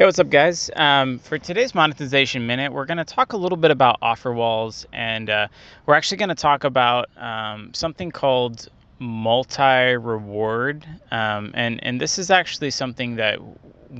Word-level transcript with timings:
Hey, 0.00 0.06
what's 0.06 0.18
up, 0.18 0.30
guys? 0.30 0.70
Um, 0.76 1.18
for 1.18 1.36
today's 1.36 1.74
monetization 1.74 2.46
minute, 2.46 2.72
we're 2.72 2.86
going 2.86 2.96
to 2.96 3.04
talk 3.04 3.34
a 3.34 3.36
little 3.36 3.58
bit 3.58 3.70
about 3.70 3.98
offer 4.00 4.32
walls, 4.32 4.86
and 4.94 5.28
uh, 5.28 5.48
we're 5.84 5.92
actually 5.92 6.16
going 6.16 6.30
to 6.30 6.34
talk 6.34 6.64
about 6.64 7.10
um, 7.18 7.74
something 7.74 8.10
called 8.10 8.66
multi-reward, 8.98 10.86
um, 11.10 11.50
and 11.52 11.84
and 11.84 12.00
this 12.00 12.18
is 12.18 12.30
actually 12.30 12.70
something 12.70 13.16
that 13.16 13.40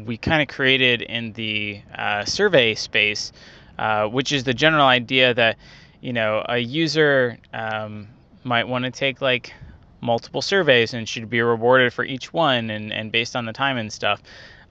we 0.06 0.16
kind 0.16 0.40
of 0.40 0.48
created 0.48 1.02
in 1.02 1.34
the 1.34 1.82
uh, 1.94 2.24
survey 2.24 2.74
space, 2.74 3.30
uh, 3.78 4.06
which 4.06 4.32
is 4.32 4.44
the 4.44 4.54
general 4.54 4.86
idea 4.86 5.34
that 5.34 5.58
you 6.00 6.14
know 6.14 6.42
a 6.48 6.56
user 6.56 7.36
um, 7.52 8.08
might 8.42 8.66
want 8.66 8.86
to 8.86 8.90
take 8.90 9.20
like 9.20 9.52
multiple 10.00 10.40
surveys 10.40 10.94
and 10.94 11.06
should 11.06 11.28
be 11.28 11.42
rewarded 11.42 11.92
for 11.92 12.06
each 12.06 12.32
one, 12.32 12.70
and 12.70 12.90
and 12.90 13.12
based 13.12 13.36
on 13.36 13.44
the 13.44 13.52
time 13.52 13.76
and 13.76 13.92
stuff. 13.92 14.22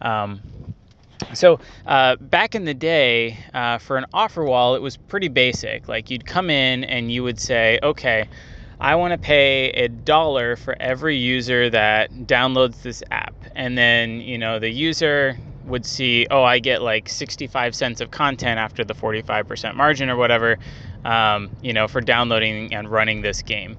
Um, 0.02 0.42
so 1.34 1.60
uh, 1.86 2.16
back 2.18 2.56
in 2.56 2.66
the 2.66 2.74
day, 2.74 3.38
uh, 3.54 3.78
for 3.78 3.98
an 3.98 4.06
offer 4.14 4.44
wall, 4.44 4.76
it 4.76 4.82
was 4.82 4.98
pretty 4.98 5.28
basic. 5.28 5.88
Like 5.88 6.10
you'd 6.10 6.26
come 6.26 6.50
in 6.50 6.84
and 6.84 7.12
you 7.12 7.24
would 7.24 7.40
say, 7.40 7.80
okay, 7.84 8.28
I 8.80 8.96
want 8.96 9.12
to 9.12 9.18
pay 9.18 9.72
a 9.72 9.90
dollar 9.90 10.56
for 10.56 10.76
every 10.80 11.18
user 11.18 11.70
that 11.70 12.12
downloads 12.12 12.82
this 12.82 13.04
app. 13.12 13.36
And 13.56 13.78
then, 13.78 14.22
you 14.22 14.38
know, 14.38 14.60
the 14.60 14.70
user 14.70 15.38
would 15.66 15.86
see, 15.86 16.26
oh, 16.32 16.44
I 16.44 16.60
get 16.60 16.82
like 16.82 17.10
65 17.10 17.76
cents 17.76 18.02
of 18.02 18.12
content 18.12 18.58
after 18.58 18.84
the 18.84 18.94
45% 18.94 19.76
margin 19.76 20.10
or 20.10 20.16
whatever, 20.16 20.58
um, 21.04 21.50
you 21.62 21.74
know, 21.74 21.88
for 21.88 22.00
downloading 22.00 22.74
and 22.74 22.90
running 22.90 23.22
this 23.22 23.42
game. 23.42 23.78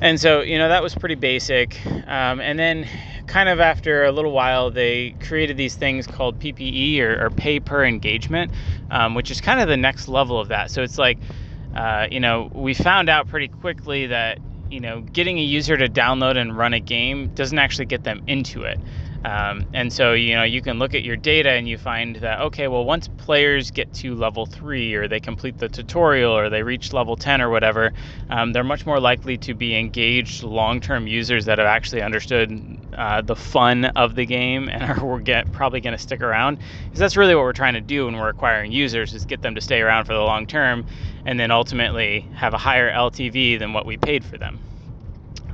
And 0.00 0.18
so, 0.18 0.40
you 0.40 0.58
know, 0.58 0.68
that 0.68 0.82
was 0.82 0.94
pretty 0.94 1.16
basic. 1.16 1.84
Um, 1.86 2.40
and 2.40 2.58
then 2.58 2.88
kind 3.30 3.48
of 3.48 3.60
after 3.60 4.04
a 4.04 4.12
little 4.12 4.32
while, 4.32 4.72
they 4.72 5.14
created 5.20 5.56
these 5.56 5.76
things 5.76 6.04
called 6.06 6.38
PPE 6.40 7.00
or, 7.00 7.26
or 7.26 7.30
pay 7.30 7.60
per 7.60 7.84
engagement, 7.84 8.50
um, 8.90 9.14
which 9.14 9.30
is 9.30 9.40
kind 9.40 9.60
of 9.60 9.68
the 9.68 9.76
next 9.76 10.08
level 10.08 10.40
of 10.40 10.48
that. 10.48 10.70
So 10.72 10.82
it's 10.82 10.98
like, 10.98 11.20
uh, 11.72 12.08
you 12.10 12.18
know, 12.18 12.50
we 12.52 12.74
found 12.74 13.08
out 13.08 13.28
pretty 13.28 13.46
quickly 13.46 14.08
that, 14.08 14.40
you 14.68 14.80
know, 14.80 15.00
getting 15.00 15.38
a 15.38 15.42
user 15.42 15.76
to 15.76 15.88
download 15.88 16.36
and 16.36 16.58
run 16.58 16.74
a 16.74 16.80
game 16.80 17.28
doesn't 17.36 17.58
actually 17.58 17.86
get 17.86 18.02
them 18.02 18.20
into 18.26 18.62
it. 18.64 18.80
Um, 19.24 19.64
and 19.74 19.92
so, 19.92 20.14
you 20.14 20.34
know, 20.34 20.44
you 20.44 20.62
can 20.62 20.78
look 20.78 20.94
at 20.94 21.04
your 21.04 21.16
data 21.16 21.50
and 21.50 21.68
you 21.68 21.76
find 21.76 22.16
that, 22.16 22.40
okay, 22.40 22.68
well, 22.68 22.84
once 22.84 23.06
players 23.18 23.70
get 23.70 23.92
to 23.94 24.14
level 24.14 24.46
three 24.46 24.94
or 24.94 25.08
they 25.08 25.20
complete 25.20 25.58
the 25.58 25.68
tutorial 25.68 26.32
or 26.32 26.48
they 26.48 26.62
reach 26.62 26.92
level 26.92 27.16
10 27.16 27.42
or 27.42 27.50
whatever, 27.50 27.92
um, 28.30 28.52
they're 28.52 28.64
much 28.64 28.86
more 28.86 28.98
likely 28.98 29.36
to 29.38 29.54
be 29.54 29.76
engaged 29.76 30.42
long 30.42 30.80
term 30.80 31.06
users 31.06 31.44
that 31.44 31.58
have 31.58 31.66
actually 31.66 32.02
understood 32.02 32.79
uh, 32.96 33.20
the 33.22 33.36
fun 33.36 33.84
of 33.84 34.14
the 34.14 34.26
game 34.26 34.68
and 34.68 34.82
are 34.82 35.18
get, 35.20 35.50
probably 35.52 35.80
going 35.80 35.96
to 35.96 36.02
stick 36.02 36.20
around. 36.20 36.58
Because 36.84 36.98
that's 36.98 37.16
really 37.16 37.34
what 37.34 37.42
we're 37.42 37.52
trying 37.52 37.74
to 37.74 37.80
do 37.80 38.06
when 38.06 38.16
we're 38.16 38.28
acquiring 38.28 38.72
users 38.72 39.14
is 39.14 39.24
get 39.24 39.42
them 39.42 39.54
to 39.54 39.60
stay 39.60 39.80
around 39.80 40.04
for 40.04 40.14
the 40.14 40.20
long 40.20 40.46
term 40.46 40.86
and 41.24 41.38
then 41.38 41.50
ultimately 41.50 42.20
have 42.34 42.54
a 42.54 42.58
higher 42.58 42.90
LTV 42.90 43.58
than 43.58 43.72
what 43.72 43.86
we 43.86 43.96
paid 43.96 44.24
for 44.24 44.38
them. 44.38 44.58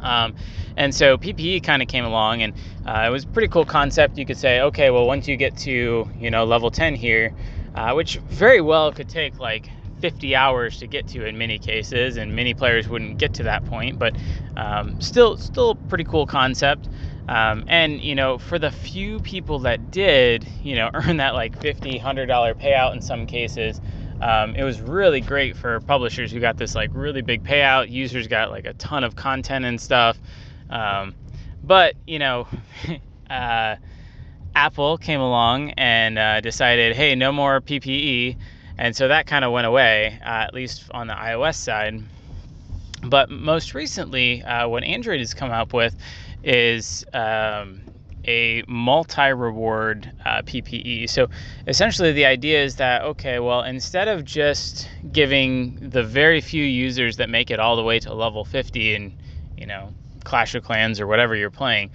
Um, 0.03 0.35
and 0.77 0.95
so 0.95 1.17
PPE 1.17 1.63
kind 1.65 1.83
of 1.83 1.89
came 1.89 2.05
along, 2.05 2.43
and 2.43 2.53
uh, 2.87 3.05
it 3.07 3.11
was 3.11 3.25
a 3.25 3.29
pretty 3.29 3.49
cool 3.49 3.65
concept. 3.65 4.19
You 4.19 4.27
could 4.27 4.37
say, 4.37 4.61
okay, 4.61 4.91
well, 4.91 5.07
once 5.07 5.27
you 5.27 5.37
get 5.37 5.57
to 5.59 6.09
you 6.19 6.31
know 6.31 6.45
level 6.45 6.71
10 6.71 6.95
here, 6.95 7.35
uh, 7.75 7.93
which 7.95 8.19
very 8.29 8.61
well 8.61 8.93
could 8.93 9.09
take 9.09 9.39
like 9.39 9.69
50 10.01 10.37
hours 10.37 10.79
to 10.79 10.87
get 10.87 11.09
to 11.09 11.25
in 11.25 11.39
many 11.39 11.59
cases, 11.59 12.17
and 12.17 12.37
many 12.37 12.55
players 12.55 12.89
wouldn't 12.89 13.19
get 13.19 13.35
to 13.35 13.43
that 13.45 13.65
point, 13.67 13.99
but 13.99 14.15
um, 14.57 15.01
still, 15.01 15.37
still 15.37 15.71
a 15.71 15.75
pretty 15.75 16.05
cool 16.05 16.27
concept. 16.27 16.89
Um, 17.29 17.65
and 17.67 18.01
you 18.01 18.15
know, 18.15 18.39
for 18.39 18.59
the 18.59 18.71
few 18.71 19.21
people 19.21 19.61
that 19.61 19.91
did, 19.91 20.47
you 20.63 20.77
know, 20.77 20.91
earn 20.95 21.17
that 21.19 21.35
like 21.35 21.61
50, 21.61 21.91
100 21.91 22.27
dollar 22.27 22.55
payout 22.55 22.95
in 22.95 23.01
some 23.01 23.27
cases, 23.27 23.81
um, 24.21 24.55
it 24.55 24.65
was 24.65 24.81
really 24.81 25.21
great 25.21 25.57
for 25.57 25.81
publishers 25.81 26.31
who 26.31 26.41
got 26.41 26.57
this 26.57 26.75
like 26.75 26.91
really 26.95 27.23
big 27.23 27.43
payout. 27.43 27.91
Users 27.91 28.29
got 28.29 28.51
like 28.51 28.65
a 28.65 28.75
ton 28.75 29.05
of 29.05 29.17
content 29.17 29.65
and 29.65 29.81
stuff. 29.81 30.19
Um, 30.71 31.15
but 31.63 31.95
you 32.07 32.19
know, 32.19 32.47
uh, 33.31 33.77
Apple 34.55 34.97
came 34.97 35.21
along 35.21 35.73
and 35.73 36.19
uh, 36.19 36.41
decided, 36.41 36.97
hey, 36.97 37.15
no 37.15 37.33
more 37.33 37.61
PPE, 37.61 38.37
and 38.79 38.95
so 38.95 39.09
that 39.09 39.27
kind 39.27 39.45
of 39.45 39.53
went 39.53 39.67
away, 39.67 40.19
uh, 40.23 40.29
at 40.29 40.55
least 40.55 40.85
on 40.93 41.09
the 41.09 41.15
iOS 41.15 41.57
side. 41.57 42.01
But 43.09 43.31
most 43.31 43.75
recently, 43.75 44.43
uh, 44.43 44.69
what 44.69 44.85
Android 44.85 45.21
has 45.21 45.35
come 45.35 45.51
up 45.51 45.73
with 45.73 45.97
is 46.43 47.05
um, 47.13 47.81
a 48.27 48.63
multi 48.67 49.33
reward 49.33 50.13
uh, 50.25 50.43
PPE. 50.43 51.09
So 51.09 51.29
essentially, 51.67 52.13
the 52.13 52.27
idea 52.27 52.63
is 52.63 52.77
that, 52.77 53.03
okay, 53.03 53.39
well, 53.39 53.63
instead 53.63 54.09
of 54.09 54.25
just 54.25 54.89
giving 55.13 55.79
the 55.81 56.03
very 56.03 56.41
few 56.41 56.65
users 56.65 57.17
that 57.17 57.31
make 57.31 57.51
it 57.51 57.61
all 57.61 57.77
the 57.77 57.83
way 57.83 57.99
to 58.01 58.13
level 58.15 58.45
50 58.45 58.95
in, 58.95 59.13
you 59.57 59.67
know, 59.67 59.93
Clash 60.25 60.55
of 60.55 60.65
Clans 60.65 61.01
or 61.01 61.07
whatever 61.07 61.37
you're 61.37 61.51
playing, 61.51 61.91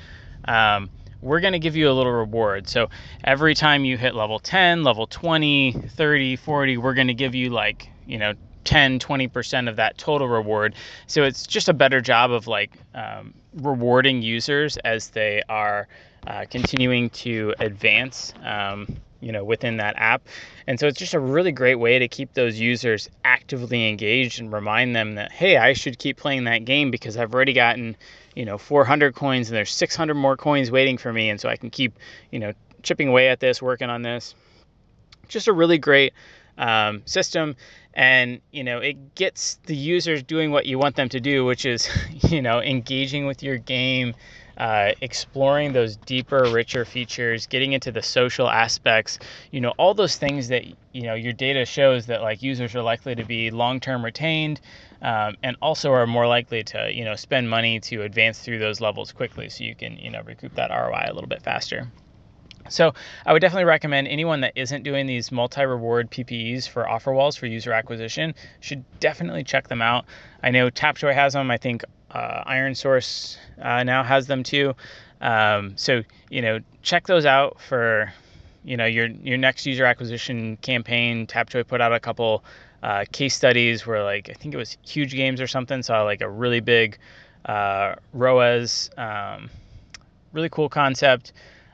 um, 0.45 0.89
we're 1.21 1.41
going 1.41 1.53
to 1.53 1.59
give 1.59 1.75
you 1.75 1.89
a 1.89 1.93
little 1.93 2.13
reward. 2.13 2.67
So 2.67 2.89
every 3.23 3.53
time 3.53 3.85
you 3.85 3.97
hit 3.97 4.15
level 4.15 4.39
10, 4.39 4.83
level 4.83 5.05
20, 5.07 5.73
30, 5.89 6.35
40, 6.35 6.77
we're 6.77 6.93
going 6.93 7.07
to 7.07 7.13
give 7.13 7.35
you 7.35 7.49
like, 7.49 7.89
you 8.05 8.17
know, 8.17 8.33
10 8.63 8.99
20% 8.99 9.69
of 9.69 9.75
that 9.75 9.97
total 9.97 10.27
reward. 10.27 10.75
So 11.07 11.23
it's 11.23 11.45
just 11.45 11.69
a 11.69 11.73
better 11.73 12.01
job 12.01 12.31
of 12.31 12.47
like 12.47 12.71
um, 12.93 13.33
rewarding 13.55 14.21
users 14.21 14.77
as 14.77 15.09
they 15.09 15.43
are 15.49 15.87
uh, 16.27 16.45
continuing 16.49 17.09
to 17.09 17.53
advance 17.59 18.33
um, 18.43 18.87
you 19.19 19.31
know 19.31 19.43
within 19.43 19.77
that 19.77 19.95
app. 19.97 20.27
And 20.67 20.79
so 20.79 20.87
it's 20.87 20.99
just 20.99 21.13
a 21.13 21.19
really 21.19 21.51
great 21.51 21.75
way 21.75 21.99
to 21.99 22.07
keep 22.07 22.33
those 22.33 22.59
users 22.59 23.09
actively 23.23 23.89
engaged 23.89 24.39
and 24.39 24.51
remind 24.51 24.95
them 24.95 25.15
that 25.15 25.31
hey 25.31 25.57
i 25.57 25.73
should 25.73 25.99
keep 25.99 26.17
playing 26.17 26.45
that 26.45 26.65
game 26.65 26.91
because 26.91 27.17
i've 27.17 27.33
already 27.33 27.53
gotten 27.53 27.95
you 28.35 28.45
know 28.45 28.57
400 28.57 29.15
coins 29.15 29.49
and 29.49 29.57
there's 29.57 29.71
600 29.71 30.13
more 30.13 30.37
coins 30.37 30.71
waiting 30.71 30.97
for 30.97 31.11
me 31.11 31.29
and 31.29 31.39
so 31.41 31.49
i 31.49 31.55
can 31.55 31.69
keep 31.69 31.97
you 32.31 32.39
know 32.39 32.53
chipping 32.83 33.07
away 33.07 33.29
at 33.29 33.39
this 33.39 33.61
working 33.61 33.89
on 33.89 34.01
this. 34.01 34.35
Just 35.27 35.47
a 35.47 35.53
really 35.53 35.77
great 35.77 36.13
um, 36.57 37.01
system 37.05 37.55
and 37.93 38.39
you 38.51 38.63
know 38.63 38.79
it 38.79 39.15
gets 39.15 39.59
the 39.65 39.75
users 39.75 40.23
doing 40.23 40.51
what 40.51 40.65
you 40.65 40.79
want 40.79 40.95
them 40.95 41.09
to 41.09 41.19
do 41.19 41.43
which 41.43 41.65
is 41.65 41.89
you 42.29 42.41
know 42.41 42.61
engaging 42.61 43.25
with 43.25 43.43
your 43.43 43.57
game 43.57 44.13
uh, 44.57 44.91
exploring 45.01 45.73
those 45.73 45.95
deeper, 45.95 46.43
richer 46.51 46.85
features, 46.85 47.47
getting 47.47 47.73
into 47.73 47.91
the 47.91 48.01
social 48.01 48.47
aspects, 48.47 49.17
you 49.49 49.59
know, 49.59 49.71
all 49.77 49.95
those 49.95 50.17
things 50.17 50.49
that, 50.49 50.65
you 50.91 51.01
know, 51.01 51.15
your 51.15 51.33
data 51.33 51.65
shows 51.65 52.05
that 52.05 52.21
like 52.21 52.43
users 52.43 52.75
are 52.75 52.83
likely 52.83 53.15
to 53.15 53.23
be 53.23 53.49
long-term 53.49 54.05
retained 54.05 54.61
um, 55.01 55.35
and 55.41 55.57
also 55.63 55.91
are 55.91 56.05
more 56.05 56.27
likely 56.27 56.63
to, 56.63 56.91
you 56.93 57.03
know, 57.03 57.15
spend 57.15 57.49
money 57.49 57.79
to 57.79 58.03
advance 58.03 58.39
through 58.39 58.59
those 58.59 58.79
levels 58.79 59.11
quickly 59.11 59.49
so 59.49 59.63
you 59.63 59.73
can, 59.73 59.97
you 59.97 60.11
know, 60.11 60.21
recoup 60.21 60.53
that 60.53 60.69
ROI 60.69 61.05
a 61.07 61.13
little 61.13 61.29
bit 61.29 61.41
faster. 61.41 61.87
So 62.69 62.93
I 63.25 63.33
would 63.33 63.41
definitely 63.41 63.65
recommend 63.65 64.07
anyone 64.07 64.41
that 64.41 64.53
isn't 64.55 64.83
doing 64.83 65.05
these 65.05 65.31
multi-reward 65.31 66.11
PPEs 66.11 66.67
for 66.67 66.87
offer 66.87 67.13
walls 67.13 67.35
for 67.35 67.45
user 67.45 67.73
acquisition 67.73 68.35
should 68.59 68.83
definitely 68.99 69.43
check 69.43 69.67
them 69.67 69.81
out. 69.81 70.05
I 70.43 70.51
know 70.51 70.69
Tapjoy 70.69 71.13
has 71.13 71.33
them. 71.33 71.51
I 71.51 71.57
think 71.57 71.83
uh, 72.11 72.43
ironSource 72.43 73.37
uh, 73.61 73.83
now 73.83 74.03
has 74.03 74.27
them 74.27 74.43
too. 74.43 74.75
Um, 75.21 75.73
so 75.77 76.01
you 76.29 76.41
know, 76.41 76.59
check 76.81 77.07
those 77.07 77.25
out 77.25 77.59
for 77.61 78.11
you 78.63 78.77
know 78.77 78.85
your 78.85 79.07
your 79.07 79.37
next 79.37 79.65
user 79.65 79.85
acquisition 79.85 80.57
campaign. 80.57 81.27
Tapjoy 81.27 81.67
put 81.67 81.81
out 81.81 81.93
a 81.93 81.99
couple 81.99 82.43
uh, 82.83 83.05
case 83.11 83.35
studies 83.35 83.85
where 83.85 84.03
like 84.03 84.29
I 84.29 84.33
think 84.33 84.53
it 84.53 84.57
was 84.57 84.77
Huuuge 84.85 85.11
Games 85.11 85.41
or 85.41 85.47
something 85.47 85.83
saw 85.83 86.03
like 86.03 86.21
a 86.21 86.29
really 86.29 86.59
big 86.59 86.97
uh, 87.45 87.95
ROAS, 88.13 88.89
um, 88.97 89.49
really 90.33 90.49
cool 90.49 90.69
concept. 90.69 91.33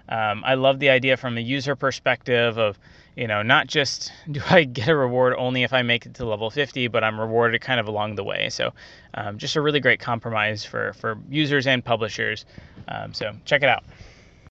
Um, 0.09 0.44
I 0.45 0.56
love 0.56 0.79
the 0.79 0.90
idea 0.90 1.18
from 1.18 1.38
a 1.38 1.41
user 1.41 1.75
perspective 1.75 2.58
of 2.58 2.78
you 3.17 3.28
know, 3.28 3.41
not 3.41 3.67
just 3.67 4.14
do 4.32 4.40
I 4.49 4.64
get 4.64 4.87
a 4.87 4.96
reward 4.96 5.34
only 5.37 5.64
if 5.64 5.73
I 5.73 5.82
make 5.82 6.05
it 6.05 6.14
to 6.16 6.26
level 6.26 6.49
50, 6.49 6.87
but 6.87 7.03
I'm 7.03 7.20
rewarded 7.20 7.59
kind 7.59 7.79
of 7.79 7.87
along 7.87 8.16
the 8.16 8.23
way. 8.23 8.49
So, 8.49 8.73
um, 9.16 9.37
just 9.40 9.55
a 9.55 9.61
really 9.61 9.79
great 9.82 9.99
compromise 9.99 10.64
for 10.64 10.93
for 10.93 11.17
users 11.29 11.67
and 11.67 11.84
publishers. 11.84 12.46
Um, 12.87 13.14
so 13.14 13.35
check 13.43 13.64
it 13.64 13.70
out. 13.70 13.84